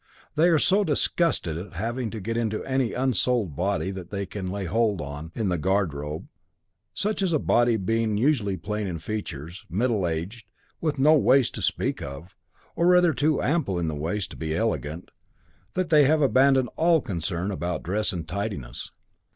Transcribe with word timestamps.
They 0.33 0.49
are 0.49 0.57
so 0.57 0.83
disgusted 0.83 1.59
at 1.59 1.73
having 1.73 2.09
to 2.09 2.19
get 2.19 2.35
into 2.35 2.63
any 2.65 2.91
unsouled 2.91 3.55
body 3.55 3.91
that 3.91 4.09
they 4.09 4.25
can 4.25 4.49
lay 4.49 4.65
hold 4.65 4.99
of 4.99 5.29
in 5.35 5.49
the 5.49 5.59
garde 5.59 5.93
robe, 5.93 6.27
such 6.91 7.21
a 7.21 7.37
body 7.37 7.77
being 7.77 8.17
usually 8.17 8.57
plain 8.57 8.87
in 8.87 8.97
features, 8.97 9.63
middle 9.69 10.07
aged, 10.07 10.47
and 10.47 10.51
with 10.81 10.97
no 10.97 11.15
waist 11.15 11.53
to 11.53 11.61
speak 11.61 12.01
of, 12.01 12.35
or 12.75 12.87
rather 12.87 13.13
too 13.13 13.43
ample 13.43 13.77
in 13.77 13.89
the 13.89 13.93
waist 13.95 14.31
to 14.31 14.37
be 14.37 14.55
elegant, 14.55 15.11
that 15.75 15.91
they 15.91 16.05
have 16.05 16.23
abandoned 16.23 16.69
all 16.77 16.99
concern 17.01 17.51
about 17.51 17.83
dress 17.83 18.11
and 18.11 18.27
tidiness. 18.27 18.89